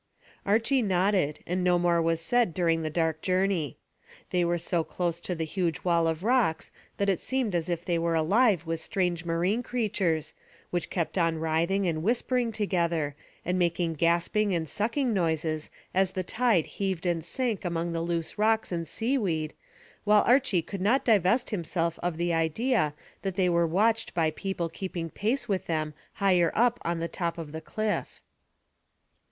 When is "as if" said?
7.53-7.85